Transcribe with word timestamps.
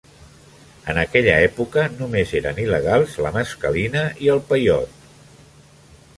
En 0.93 0.99
aquella 1.01 1.35
època, 1.49 1.83
només 1.99 2.33
eren 2.41 2.63
il·legals 2.65 3.15
la 3.27 3.33
mescalina 3.37 4.03
i 4.29 4.33
el 4.37 4.43
peiot. 4.51 4.99